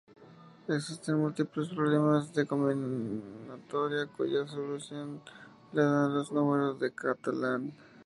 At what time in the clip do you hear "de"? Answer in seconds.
2.33-2.47, 6.79-6.91